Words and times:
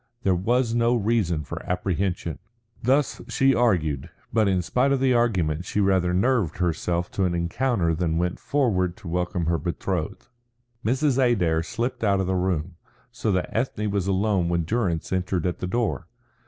There 0.23 0.33
was 0.33 0.73
no 0.73 0.95
reason 0.95 1.43
for 1.43 1.61
apprehension. 1.63 2.39
Thus 2.81 3.21
she 3.27 3.53
argued, 3.53 4.09
but 4.33 4.47
in 4.47 4.63
spite 4.63 4.91
of 4.91 4.99
the 4.99 5.13
argument 5.13 5.63
she 5.63 5.79
rather 5.79 6.11
nerved 6.11 6.57
herself 6.57 7.11
to 7.11 7.25
an 7.25 7.35
encounter 7.35 7.93
than 7.93 8.17
went 8.17 8.39
forward 8.39 8.97
to 8.97 9.07
welcome 9.07 9.45
her 9.45 9.59
betrothed. 9.59 10.27
Mrs. 10.83 11.19
Adair 11.23 11.61
slipped 11.61 12.03
out 12.03 12.19
of 12.19 12.25
the 12.25 12.33
room, 12.33 12.77
so 13.11 13.31
that 13.33 13.55
Ethne 13.55 13.91
was 13.91 14.07
alone 14.07 14.49
when 14.49 14.63
Durrance 14.63 15.13
entered 15.13 15.45
at 15.45 15.59
the 15.59 15.67
door. 15.67 16.07